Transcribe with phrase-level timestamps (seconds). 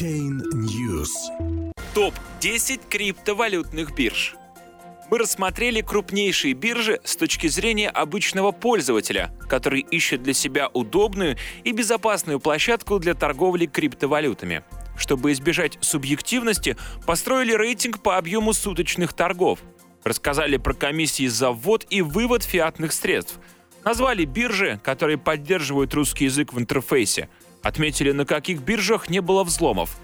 [0.00, 1.10] Chain News.
[1.94, 4.34] Топ-10 криптовалютных бирж.
[5.08, 11.70] Мы рассмотрели крупнейшие биржи с точки зрения обычного пользователя, который ищет для себя удобную и
[11.70, 14.64] безопасную площадку для торговли криптовалютами.
[14.96, 16.76] Чтобы избежать субъективности,
[17.06, 19.60] построили рейтинг по объему суточных торгов.
[20.02, 23.38] Рассказали про комиссии за ввод и вывод фиатных средств.
[23.84, 27.28] Назвали биржи, которые поддерживают русский язык в интерфейсе.
[27.64, 29.96] Отметили, на каких биржах не было взломов.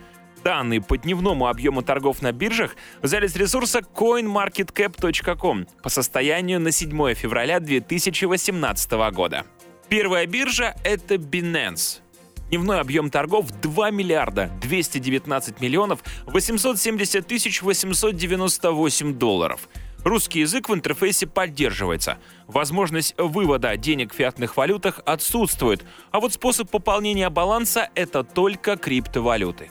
[0.42, 7.14] Данные по дневному объему торгов на биржах взяли с ресурса coinmarketcap.com по состоянию на 7
[7.14, 9.44] февраля 2018 года.
[9.90, 12.00] Первая биржа— это Binance.
[12.48, 19.68] Дневной объем торгов 2 миллиарда 219 миллионов 870 тысяч 898 долларов.
[20.04, 22.18] Русский язык в интерфейсе поддерживается.
[22.46, 29.70] Возможность вывода денег в фиатных валютах отсутствует, а вот способ пополнения баланса— это только криптовалюты.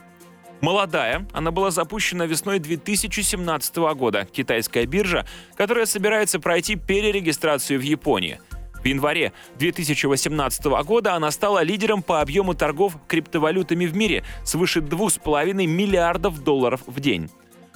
[0.60, 4.26] Молодая, она была запущена весной 2017 года.
[4.26, 8.40] Китайская биржа, которая собирается пройти перерегистрацию в Японии—
[8.82, 15.66] в январе 2018 года она стала лидером по объему торгов криптовалютами в мире свыше 2,5
[15.66, 17.28] миллиардов долларов в день.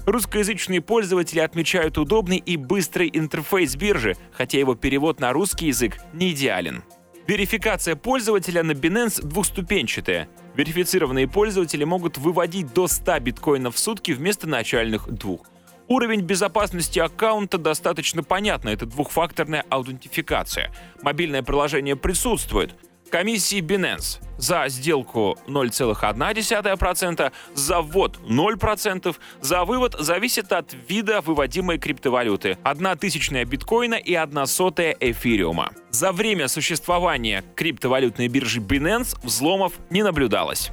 [0.06, 6.32] Русскоязычные пользователи отмечают удобный и быстрый интерфейс биржи, хотя его перевод на русский язык не
[6.32, 6.84] идеален.
[7.26, 10.28] Верификация пользователя на Binance двухступенчатая.
[10.56, 15.46] Верифицированные пользователи могут выводить до 100 биткоинов в сутки вместо начальных двух.
[15.88, 20.70] Уровень безопасности аккаунта достаточно понятно, это двухфакторная аутентификация.
[21.02, 22.74] Мобильное приложение присутствует.
[23.10, 32.58] Комиссии Binance за сделку 0,1%, за ввод 0%, за вывод зависит от вида выводимой криптовалюты.
[32.62, 35.70] Одна тысячная биткоина и одна сотая эфириума.
[35.90, 40.70] За время существования криптовалютной биржи Binance взломов не наблюдалось.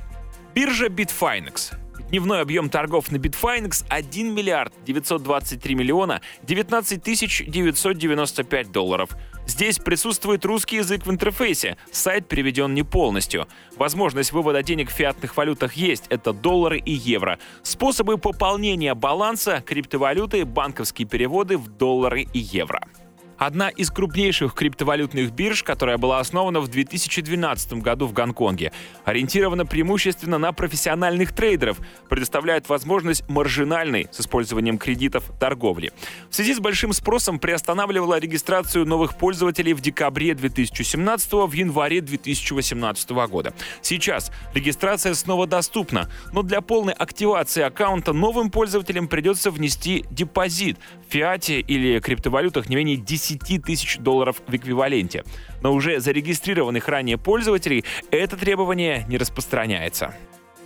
[0.53, 1.75] Биржа Bitfinex
[2.11, 9.11] Дневной объем торгов на Bitfinex 1 миллиард 923 миллиона 19 тысяч 995 долларов.
[9.51, 13.49] Здесь присутствует русский язык в интерфейсе, сайт переведен не полностью.
[13.75, 17.37] Возможность вывода денег в фиатных валютах есть, это доллары и евро.
[17.61, 22.87] Способы пополнения баланса, криптовалюты, банковские переводы в доллары и евро.
[23.41, 28.71] Одна из крупнейших криптовалютных бирж, которая была основана в 2012 году в Гонконге,
[29.03, 35.91] ориентирована преимущественно на профессиональных трейдеров, предоставляет возможность маржинальной с использованием кредитов торговли.
[36.29, 43.09] В связи с большим спросом приостанавливала регистрацию новых пользователей в декабре 2017 в январе 2018
[43.09, 43.55] года.
[43.81, 50.77] Сейчас регистрация снова доступна, но для полной активации аккаунта новым пользователям придется внести депозит
[51.09, 55.23] в фиате или криптовалютах не менее 10 10 тысяч долларов в эквиваленте.
[55.61, 60.13] Но уже зарегистрированных ранее пользователей это требование не распространяется.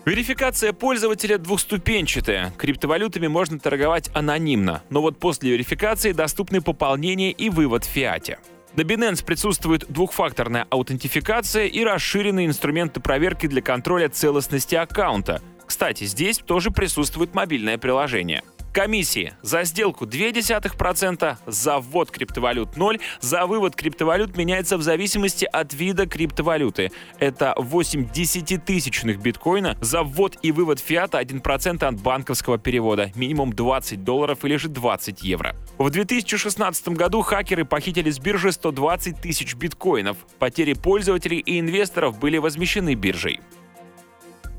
[0.05, 2.53] Верификация пользователя двухступенчатая.
[2.57, 8.37] Криптовалютами можно торговать анонимно, но вот после верификации доступны пополнение и вывод в фиате.
[8.75, 15.41] На Binance присутствует двухфакторная аутентификация и расширенные инструменты проверки для контроля целостности аккаунта.
[15.65, 18.43] Кстати, здесь тоже присутствует мобильное приложение–
[18.75, 25.73] Комиссии за сделку 0,2%, за ввод криптовалют 0, за вывод криптовалют меняется в зависимости от
[25.73, 26.91] вида криптовалюты.
[27.17, 34.03] Это 8 десятитысячных биткоина, за ввод и вывод фиата 1% от банковского перевода, минимум 20
[34.03, 35.55] долларов или же 20 евро.
[35.77, 40.17] В 2016 году хакеры похитили с биржи 120 тысяч биткоинов.
[40.37, 43.39] Потери пользователей и инвесторов были возмещены биржей.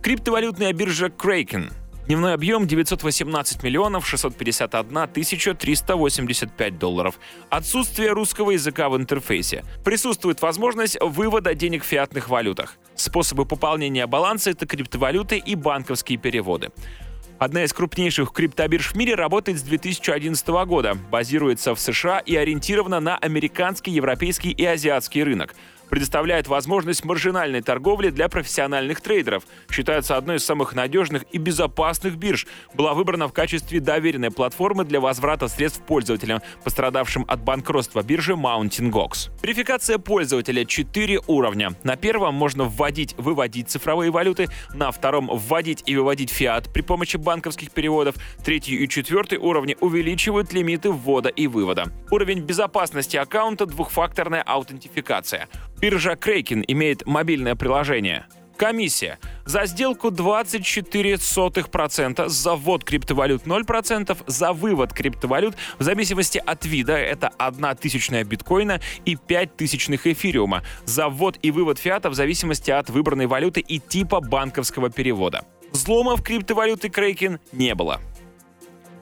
[0.01, 1.71] Криптовалютная биржа Kraken
[2.07, 7.19] Дневной объем 918 миллионов 651 тысяча 385 долларов.
[7.51, 9.65] Отсутствие русского языка в интерфейсе.
[9.85, 12.77] Присутствует возможность вывода денег в фиатных валютах.
[12.95, 16.71] Способы пополнения баланса— это криптовалюты и банковские переводы.
[17.41, 23.01] Одна из крупнейших криптобирж в мире работает с 2011 года, базируется в США и ориентирована
[23.01, 25.57] на американский, европейский и азиатский рынок
[25.89, 29.45] предоставляет возможность маржинальной торговли для профессиональных трейдеров.
[29.71, 32.47] Считается одной из самых надежных и безопасных бирж.
[32.75, 38.91] Была выбрана в качестве доверенной платформы для возврата средств пользователям, пострадавшим от банкротства биржи Mountain
[38.91, 39.31] Gox.
[39.43, 41.75] Верификация пользователя 4 уровня.
[41.85, 47.17] На первом можно вводить, выводить цифровые валюты, на втором вводить и выводить фиат при помощи
[47.17, 48.17] банковских переводов.
[48.45, 51.93] Третий и четвертый уровни увеличивают лимиты ввода и вывода.
[52.11, 55.49] Уровень безопасности аккаунта– двухфакторная аутентификация.
[55.81, 58.27] Биржа Kraken имеет мобильное приложение.
[58.57, 59.19] Комиссия.
[59.45, 67.29] За сделку 24%, за ввод криптовалют 0%, за вывод криптовалют в зависимости от вида это
[67.37, 72.89] 1 тысячная биткоина и 5 тысячных эфириума, за ввод и вывод фиата в зависимости от
[72.89, 75.45] выбранной валюты и типа банковского перевода.
[75.73, 78.01] Взломов криптовалюты Kraken не было.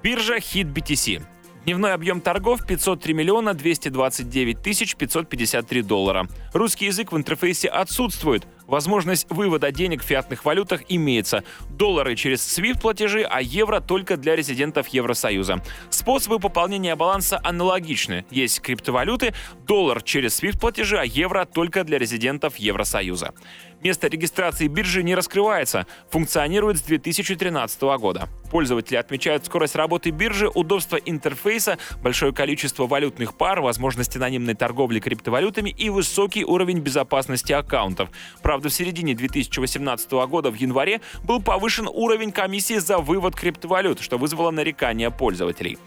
[0.02, 1.22] Биржа Hit BTC.
[1.64, 6.28] Дневной объем торгов 503 миллиона 229 тысяч 553 доллара.
[6.52, 8.46] Русский язык в интерфейсе отсутствует.
[8.66, 11.42] Возможность вывода денег в фиатных валютах имеется.
[11.70, 15.62] Доллары через SWIFT платежи, а евро только для резидентов Евросоюза.
[15.88, 18.26] Способы пополнения баланса аналогичны.
[18.30, 19.32] Есть криптовалюты,
[19.66, 23.32] доллар через SWIFT платежи, а евро только для резидентов Евросоюза.
[23.82, 28.28] Место регистрации биржи не раскрывается, функционирует с 2013 года.
[28.50, 35.70] Пользователи отмечают скорость работы биржи, удобство интерфейса, большое количество валютных пар, возможность анонимной торговли криптовалютами
[35.70, 38.10] и высокий уровень безопасности аккаунтов.
[38.42, 44.18] Правда, в середине 2018 года в январе был повышен уровень комиссии за вывод криптовалют, что
[44.18, 45.78] вызвало нарекания пользователей.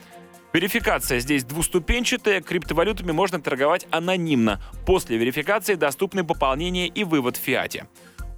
[0.54, 4.62] Верификация здесь двуступенчатая, криптовалютами можно торговать анонимно.
[4.86, 7.88] После верификации доступны пополнение и вывод в фиате.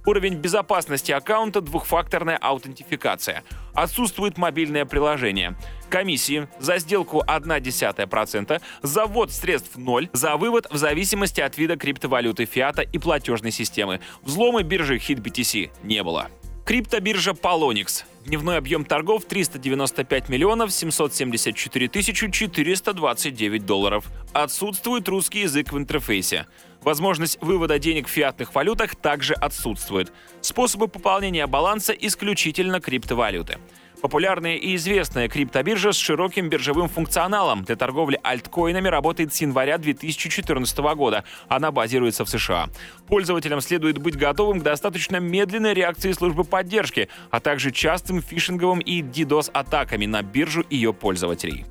[0.06, 3.44] Уровень безопасности аккаунта– двухфакторная аутентификация.
[3.74, 5.56] Отсутствует мобильное приложение.
[5.90, 12.46] Комиссии за сделку 0,1%, за ввод средств 0, за вывод в зависимости от вида криптовалюты
[12.46, 14.00] фиата и платежной системы.
[14.22, 16.30] Взломы биржи HitBTC не было.
[16.70, 18.04] Криптобиржа Polonix.
[18.24, 24.04] Дневной объем торгов 395 миллионов 774 тысячи 429 долларов.
[24.32, 26.46] Отсутствует русский язык в интерфейсе.
[26.82, 30.12] Возможность вывода денег в фиатных валютах также отсутствует.
[30.42, 33.58] Способы пополнения баланса исключительно криптовалюты.
[34.00, 40.78] Популярная и известная криптобиржа с широким биржевым функционалом для торговли альткоинами работает с января 2014
[40.94, 41.24] года.
[41.48, 42.68] Она базируется в США.
[43.06, 49.02] Пользователям следует быть готовым к достаточно медленной реакции службы поддержки, а также частым фишинговым и
[49.02, 51.66] DDoS-атаками на биржу ее пользователей.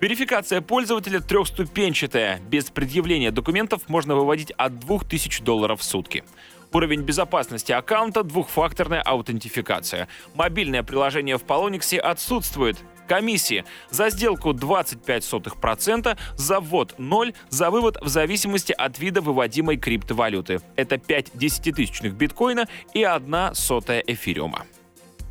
[0.00, 2.40] Верификация пользователя трехступенчатая.
[2.48, 6.24] Без предъявления документов можно выводить от 2000 долларов в сутки.
[6.74, 10.08] Уровень безопасности аккаунта– двухфакторная аутентификация.
[10.34, 12.76] Мобильное приложение в Polonix отсутствует.
[13.06, 20.62] Комиссии за сделку 25%, за ввод 0, за вывод в зависимости от вида выводимой криптовалюты.
[20.74, 24.66] Это 5 десятитысячных биткоина и 1 сотая эфириума.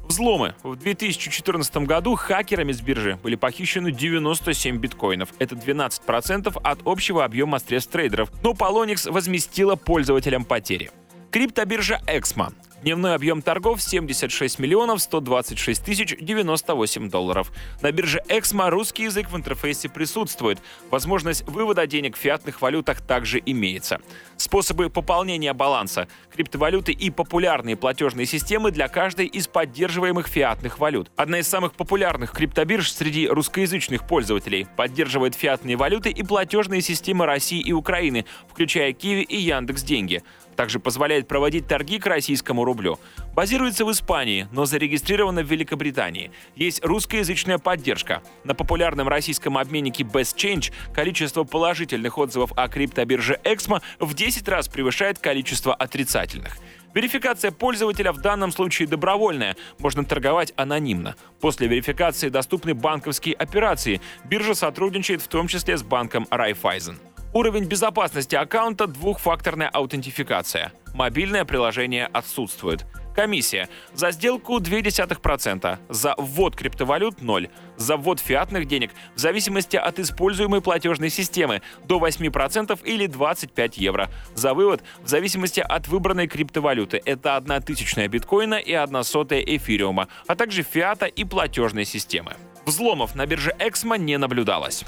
[0.05, 0.55] Взломы.
[0.63, 5.29] В 2014 году хакерами с биржи были похищены 97 биткоинов.
[5.39, 8.29] Это 12% от общего объема средств трейдеров.
[8.43, 10.91] Но Polonix возместила пользователям потери.
[11.33, 12.53] Криптобиржа Эксмо.
[12.83, 17.51] Дневной объем торгов 76 миллионов 126 тысяч 98 долларов.
[17.81, 20.59] На бирже Эксмо русский язык в интерфейсе присутствует.
[20.91, 23.99] Возможность вывода денег в фиатных валютах также имеется.
[24.43, 26.09] Способы пополнения баланса.
[26.29, 31.09] Криптовалюты и популярные платежные системы для каждой из поддерживаемых фиатных валют.
[31.15, 37.61] Одна из самых популярных криптобирж среди русскоязычных пользователей поддерживает фиатные валюты и платежные системы России
[37.61, 40.21] и Украины, включая Киви и Яндекс Деньги.
[40.57, 42.99] Также позволяет проводить торги к российскому рублю.
[43.33, 46.31] Базируется в Испании, но зарегистрирована в Великобритании.
[46.55, 48.21] Есть русскоязычная поддержка.
[48.43, 54.67] На популярном российском обменнике Best Change количество положительных отзывов о криптобирже Exmo в 10 раз
[54.67, 56.57] превышает количество отрицательных.
[56.93, 61.15] Верификация пользователя в данном случае добровольная, можно торговать анонимно.
[61.41, 63.99] После верификации доступны банковские операции.
[64.25, 66.97] Биржа сотрудничает в том числе с банком Raiffeisen.
[67.33, 70.71] Уровень безопасности аккаунта– двухфакторная аутентификация.
[70.93, 72.85] Мобильное приложение отсутствует.
[73.13, 73.69] Комиссия.
[73.93, 75.77] За сделку 0,2%.
[75.89, 77.49] За ввод криптовалют– 0.
[77.77, 84.09] За ввод фиатных денег в зависимости от используемой платежной системы до 8% или 25 евро.
[84.35, 87.01] За вывод в зависимости от выбранной криптовалюты.
[87.05, 92.33] Это 1 тысячная биткоина и 1 сотая эфириума, а также фиата и платежной системы.
[92.65, 94.85] Взломов на бирже Эксмо не наблюдалось.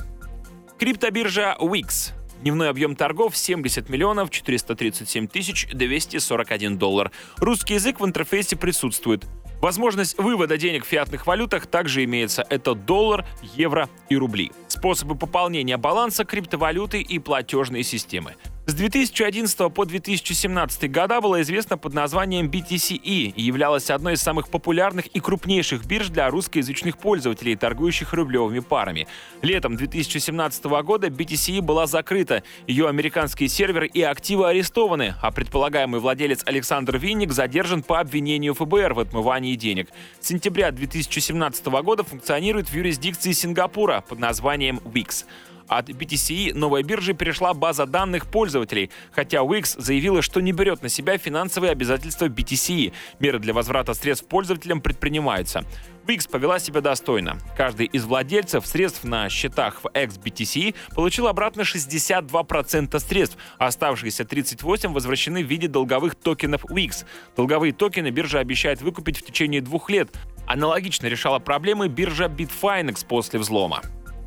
[0.80, 7.12] Криптобиржа Wix Дневной объем торгов 70 миллионов 437 тысяч 241 доллар.
[7.38, 9.26] Русский язык в интерфейсе присутствует.
[9.62, 12.46] Возможность вывода денег в фиатных валютах также имеется.
[12.50, 13.26] Это доллар,
[13.56, 14.52] евро и рубли.
[14.68, 18.36] Способы пополнения баланса, криптовалюты и платежные системы.
[18.68, 24.50] С 2011 по 2017 года была известна под названием BTCE и являлась одной из самых
[24.50, 29.08] популярных и крупнейших бирж для русскоязычных пользователей, торгующих рублевыми парами.
[29.44, 36.42] Летом 2017 года BTCE была закрыта, ее американские серверы и активы арестованы, а предполагаемый владелец
[36.48, 39.90] Александр Винник задержан по обвинению ФБР в отмывании денег.
[40.20, 45.26] С сентября 2017 года функционирует в юрисдикции Сингапура под названием WIX.
[45.68, 50.90] От BTC новой биржи перешла база данных пользователей, хотя Wix заявила, что не берет на
[50.90, 52.94] себя финансовые обязательства BTC.
[53.20, 55.66] Меры для возврата средств пользователям предпринимаются.
[56.06, 57.40] Wix повела себя достойно.
[57.58, 64.90] Каждый из владельцев средств на счетах в XBTC получил обратно 62% средств, а оставшиеся 38%
[64.90, 67.06] возвращены в виде долговых токенов Wix.
[67.36, 70.16] Долговые токены биржа обещает выкупить в течение двух лет.
[70.46, 73.82] Аналогично решала проблемы биржа Bitfinex после взлома.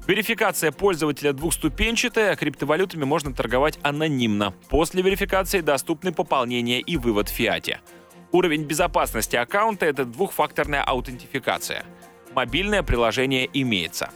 [0.08, 4.54] Верификация пользователя двухступенчатая, криптовалютами можно торговать анонимно.
[4.70, 7.82] После верификации доступны пополнение и вывод в фиате.
[8.32, 11.84] Уровень безопасности аккаунта— это двухфакторная аутентификация.
[12.34, 14.08] Мобильное приложение имеется.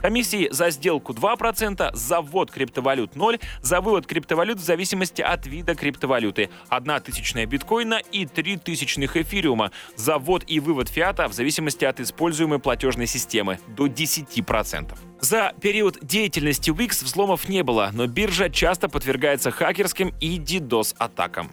[0.00, 5.74] Комиссии за сделку 2%, за ввод криптовалют 0, за вывод криптовалют в зависимости от вида
[5.74, 6.50] криптовалюты.
[6.68, 9.72] 1 тысячная биткоина и 3 тысячных эфириума.
[9.96, 14.96] За ввод и вывод фиата в зависимости от используемой платежной системы до 10%.
[15.20, 21.50] За период деятельности Wix взломов не было, но биржа часто подвергается хакерским и DDoS-атакам.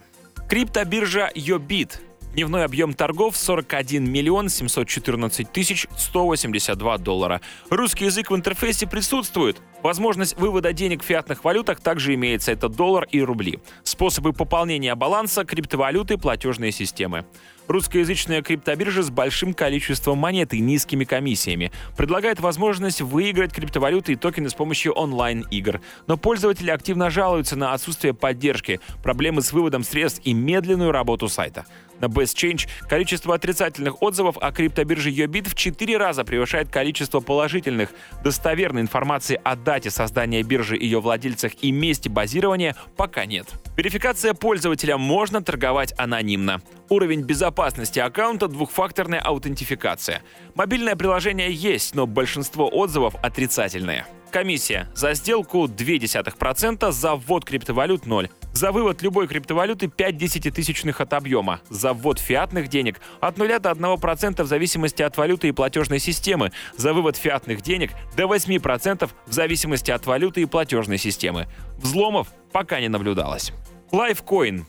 [0.48, 1.98] Криптобиржа Yobit
[2.36, 7.40] Дневной объем торгов 41 миллион 714 тысяч 182 доллара.
[7.70, 9.56] Русский язык в интерфейсе присутствует.
[9.82, 12.52] Возможность вывода денег в фиатных валютах также имеется.
[12.52, 13.60] Это доллар и рубли.
[13.84, 17.24] Способы пополнения баланса, криптовалюты, платежные системы.
[17.68, 24.50] Русскоязычная криптобиржа с большим количеством монет и низкими комиссиями предлагает возможность выиграть криптовалюты и токены
[24.50, 25.80] с помощью онлайн-игр.
[26.06, 31.64] Но пользователи активно жалуются на отсутствие поддержки, проблемы с выводом средств и медленную работу сайта.
[32.00, 37.90] На Best Change количество отрицательных отзывов о криптобирже Yobit в 4 раза превышает количество положительных.
[38.22, 43.46] Достоверной информации о дате создания биржи, ее владельцах и месте базирования пока нет.
[43.76, 46.60] Верификация пользователя можно торговать анонимно.
[46.88, 50.22] Уровень безопасности аккаунта– двухфакторная аутентификация.
[50.54, 54.06] Мобильное приложение есть, но большинство отзывов отрицательные.
[54.30, 54.88] Комиссия.
[54.94, 58.28] За сделку 0,2%, за ввод криптовалют 0.
[58.56, 61.60] За вывод любой криптовалюты 5 десятитысячных от объема.
[61.68, 66.52] За ввод фиатных денег от 0 до 1% в зависимости от валюты и платежной системы.
[66.74, 71.48] За вывод фиатных денег до 8% в зависимости от валюты и платежной системы.
[71.76, 73.52] Взломов пока не наблюдалось.
[73.92, 74.62] Lifecoin.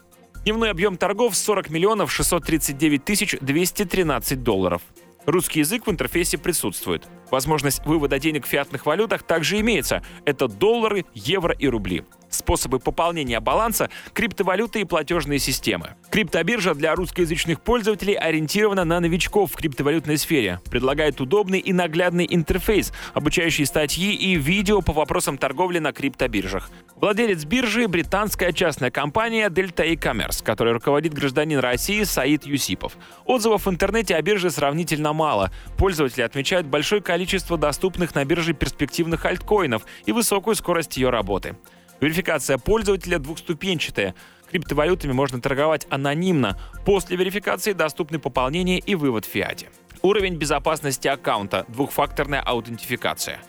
[0.44, 4.82] Дневной объем торгов 40 миллионов 639 тысяч 213 долларов.
[5.25, 7.08] Русский язык в интерфейсе присутствует.
[7.32, 10.03] Возможность вывода денег в фиатных валютах также имеется.
[10.25, 12.03] Это доллары, евро и рубли.
[12.29, 15.96] Способы пополнения баланса– криптовалюты и платежные системы.
[16.12, 20.60] Криптобиржа для русскоязычных пользователей ориентирована на новичков в криптовалютной сфере.
[20.69, 26.69] Предлагает удобный и наглядный интерфейс, обучающий статьи и видео по вопросам торговли на криптобиржах.
[26.96, 32.98] Владелец биржи– британская частная компания Delta e-Commerce, которой руководит гражданин России Саид Юсипов.
[33.25, 35.51] Отзывов в интернете о бирже сравнительно мало.
[35.77, 41.55] Пользователи отмечают большое количество доступных на бирже перспективных альткоинов и высокую скорость ее работы.
[41.99, 44.13] Верификация пользователя двухступенчатая.
[44.51, 46.57] Криптовалютами можно торговать анонимно.
[46.85, 49.69] После верификации доступны пополнение и вывод в фиате.
[50.03, 53.39] Уровень безопасности аккаунта– двухфакторная аутентификация.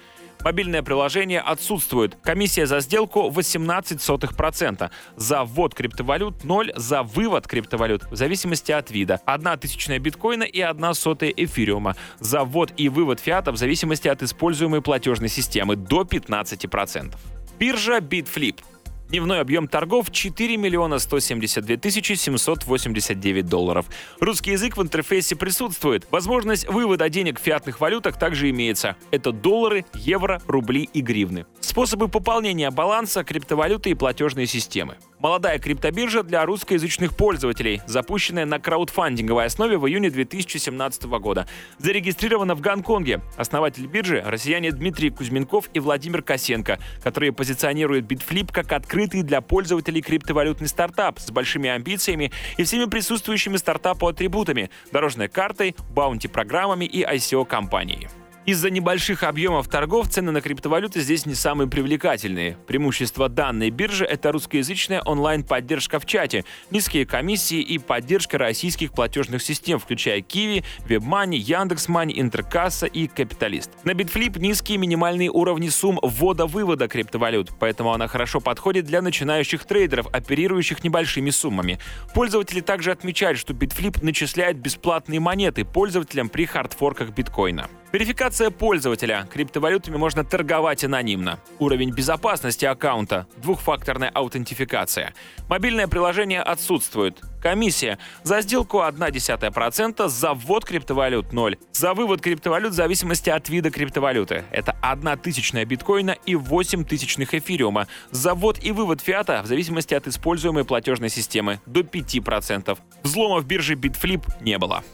[0.45, 2.17] Мобильное приложение отсутствует.
[2.23, 4.91] Комиссия за сделку 18%.
[5.17, 9.21] За ввод криптовалют 0, за вывод криптовалют в зависимости от вида.
[9.25, 11.97] Одна тысячная биткоина и одна сотая эфириума.
[12.21, 17.15] За ввод и вывод фиата в зависимости от используемой платежной системы до 15%.
[17.59, 18.61] Биржа Bitflip.
[19.09, 23.87] Дневной объем торгов 4 миллиона 172 тысячи 789 долларов.
[24.21, 26.07] Русский язык в интерфейсе присутствует.
[26.13, 28.97] Возможность вывода денег в фиатных валютах также имеется.
[29.11, 31.47] Это доллары, евро, рубли и гривны.
[31.59, 34.97] Способы пополнения баланса, криптовалюты и платежные системы.
[35.21, 41.49] Молодая криптобиржа для русскоязычных пользователей, запущенная на краудфандинговой основе в июне 2017 года.
[41.79, 43.21] Зарегистрирована в Гонконге.
[43.37, 50.03] Основатель биржи– россияне Дмитрий Кузьменков и Владимир Косенко, которые позиционируют BitFlip как открытый для пользователей
[50.03, 58.09] криптовалютный стартап с большими амбициями и всеми присутствующими стартапу атрибутами– дорожной картой, баунти-программами и ICO-компанией.
[58.49, 62.57] Из-за небольших объемов торгов цены на криптовалюты здесь не самые привлекательные.
[62.67, 69.79] Преимущество данной биржи– это русскоязычная онлайн-поддержка в чате, низкие комиссии и поддержка российских платежных систем,
[69.79, 73.71] включая Kiwi, WebMoney, Яндекс.Мани, Интеркасса и Капиталист.
[73.85, 80.07] На Bitflip низкие минимальные уровни сумм ввода-вывода криптовалют, поэтому она хорошо подходит для начинающих трейдеров,
[80.11, 81.81] оперирующих небольшими суммами.
[82.15, 87.69] Пользователи также отмечают, что Bitflip начисляет бесплатные монеты пользователям при хардфорках биткоина.
[87.91, 89.27] Верификация пользователя.
[89.33, 91.41] Криптовалютами можно торговать анонимно.
[91.59, 93.27] Уровень безопасности аккаунта.
[93.39, 95.15] Двухфакторная аутентификация.
[95.49, 97.23] Мобильное приложение отсутствует.
[97.41, 97.99] Комиссия.
[98.25, 101.57] За сделку 0,1%, за ввод криптовалют 0.
[101.73, 104.45] За вывод криптовалют в зависимости от вида криптовалюты.
[104.51, 107.87] Это 1 тысячная биткоина и 8 тысячных эфириума.
[108.11, 112.79] За ввод и вывод фиата в зависимости от используемой платежной системы до 5%.
[113.03, 114.85] Взломов биржи Bitflip не было.